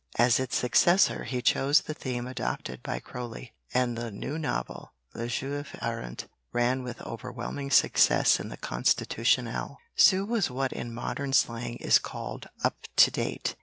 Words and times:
As 0.17 0.39
its 0.39 0.55
successor 0.55 1.25
he 1.25 1.43
chose 1.43 1.81
the 1.81 1.93
theme 1.93 2.25
adopted 2.25 2.81
by 2.81 2.97
Croly, 2.99 3.53
and 3.71 3.95
the 3.95 4.09
new 4.09 4.39
novel 4.39 4.93
Le 5.13 5.27
Juif 5.27 5.77
Errant 5.79 6.25
ran 6.51 6.81
with 6.81 6.99
overwhelming 7.03 7.69
success 7.69 8.39
in 8.39 8.49
the 8.49 8.57
Constitutionnel. 8.57 9.77
Sue 9.95 10.25
was 10.25 10.49
what 10.49 10.73
in 10.73 10.91
modern 10.91 11.33
slang 11.33 11.75
is 11.75 11.99
called 11.99 12.49
"up 12.63 12.87
to 12.95 13.11
date." 13.11 13.55